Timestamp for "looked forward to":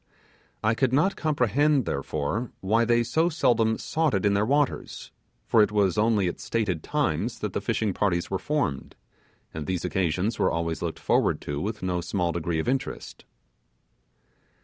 10.81-11.61